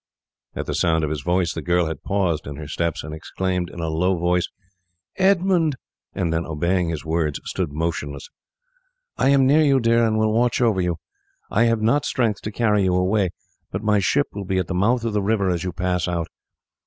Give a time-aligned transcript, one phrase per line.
[0.55, 3.69] At the sound of his voice the girl had paused in her steps, and exclaimed
[3.69, 4.49] in a low voice,
[5.17, 5.75] "Edmund!"
[6.15, 8.27] and then, obeying his words, stood motionless.
[9.19, 10.95] "I am near you, dear, and will watch over you.
[11.51, 13.29] I have not strength to carry you away;
[13.69, 16.29] but my ship will be at the mouth of the river as you pass out.